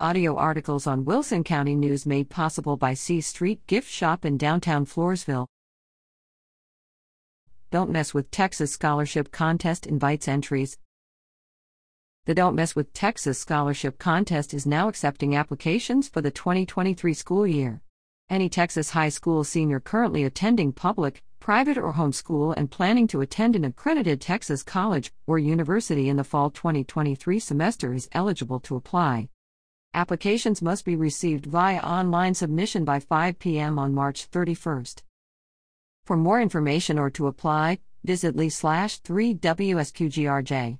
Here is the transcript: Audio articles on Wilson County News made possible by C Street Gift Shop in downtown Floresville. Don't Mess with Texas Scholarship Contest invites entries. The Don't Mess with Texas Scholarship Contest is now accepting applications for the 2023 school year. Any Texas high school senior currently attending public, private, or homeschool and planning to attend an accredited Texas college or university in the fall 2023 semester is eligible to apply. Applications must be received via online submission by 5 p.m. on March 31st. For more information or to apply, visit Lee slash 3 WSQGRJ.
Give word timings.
Audio 0.00 0.34
articles 0.34 0.88
on 0.88 1.04
Wilson 1.04 1.44
County 1.44 1.76
News 1.76 2.04
made 2.04 2.28
possible 2.28 2.76
by 2.76 2.94
C 2.94 3.20
Street 3.20 3.64
Gift 3.68 3.88
Shop 3.88 4.24
in 4.24 4.36
downtown 4.36 4.84
Floresville. 4.84 5.46
Don't 7.70 7.90
Mess 7.90 8.12
with 8.12 8.28
Texas 8.32 8.72
Scholarship 8.72 9.30
Contest 9.30 9.86
invites 9.86 10.26
entries. 10.26 10.78
The 12.24 12.34
Don't 12.34 12.56
Mess 12.56 12.74
with 12.74 12.92
Texas 12.92 13.38
Scholarship 13.38 14.00
Contest 14.00 14.52
is 14.52 14.66
now 14.66 14.88
accepting 14.88 15.36
applications 15.36 16.08
for 16.08 16.20
the 16.20 16.32
2023 16.32 17.14
school 17.14 17.46
year. 17.46 17.80
Any 18.28 18.48
Texas 18.48 18.90
high 18.90 19.10
school 19.10 19.44
senior 19.44 19.78
currently 19.78 20.24
attending 20.24 20.72
public, 20.72 21.22
private, 21.38 21.78
or 21.78 21.92
homeschool 21.92 22.52
and 22.56 22.68
planning 22.68 23.06
to 23.06 23.20
attend 23.20 23.54
an 23.54 23.64
accredited 23.64 24.20
Texas 24.20 24.64
college 24.64 25.12
or 25.28 25.38
university 25.38 26.08
in 26.08 26.16
the 26.16 26.24
fall 26.24 26.50
2023 26.50 27.38
semester 27.38 27.94
is 27.94 28.08
eligible 28.10 28.58
to 28.58 28.74
apply. 28.74 29.28
Applications 29.96 30.60
must 30.60 30.84
be 30.84 30.96
received 30.96 31.46
via 31.46 31.78
online 31.78 32.34
submission 32.34 32.84
by 32.84 32.98
5 32.98 33.38
p.m. 33.38 33.78
on 33.78 33.94
March 33.94 34.28
31st. 34.28 35.02
For 36.04 36.16
more 36.16 36.40
information 36.40 36.98
or 36.98 37.10
to 37.10 37.28
apply, 37.28 37.78
visit 38.02 38.34
Lee 38.34 38.50
slash 38.50 38.98
3 38.98 39.36
WSQGRJ. 39.36 40.78